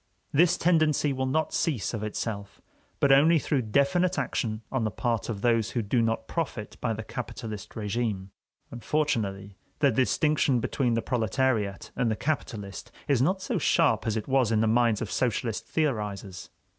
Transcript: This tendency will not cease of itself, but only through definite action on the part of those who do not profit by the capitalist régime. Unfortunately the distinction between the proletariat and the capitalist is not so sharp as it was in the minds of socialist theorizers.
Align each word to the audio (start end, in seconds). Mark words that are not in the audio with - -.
This 0.31 0.57
tendency 0.57 1.13
will 1.13 1.27
not 1.27 1.53
cease 1.53 1.93
of 1.93 2.01
itself, 2.01 2.59
but 2.99 3.11
only 3.11 3.37
through 3.37 3.61
definite 3.61 4.17
action 4.17 4.63
on 4.71 4.83
the 4.83 4.89
part 4.89 5.29
of 5.29 5.41
those 5.41 5.69
who 5.69 5.83
do 5.83 6.01
not 6.01 6.27
profit 6.27 6.75
by 6.81 6.91
the 6.93 7.03
capitalist 7.03 7.75
régime. 7.75 8.29
Unfortunately 8.71 9.57
the 9.77 9.91
distinction 9.91 10.59
between 10.59 10.95
the 10.95 11.03
proletariat 11.03 11.91
and 11.95 12.09
the 12.09 12.15
capitalist 12.15 12.91
is 13.07 13.21
not 13.21 13.43
so 13.43 13.59
sharp 13.59 14.07
as 14.07 14.17
it 14.17 14.27
was 14.27 14.51
in 14.51 14.61
the 14.61 14.65
minds 14.65 15.03
of 15.03 15.11
socialist 15.11 15.67
theorizers. 15.67 16.49